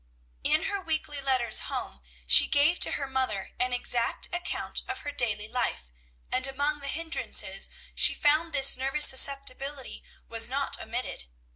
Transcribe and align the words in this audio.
In 0.43 0.63
her 0.63 0.81
weekly 0.81 1.21
letters 1.21 1.59
home 1.69 2.01
she 2.25 2.47
gave 2.47 2.79
to 2.79 2.93
her 2.93 3.05
mother 3.07 3.51
an 3.59 3.71
exact 3.71 4.27
account 4.33 4.81
of 4.87 5.01
her 5.01 5.11
daily 5.11 5.47
life, 5.47 5.91
and 6.31 6.47
among 6.47 6.79
the 6.79 6.87
hindrances 6.87 7.69
she 7.93 8.15
found 8.15 8.51
this 8.51 8.75
nervous 8.75 9.05
susceptibility 9.05 10.03
was 10.27 10.49
not 10.49 10.81
omitted. 10.81 11.25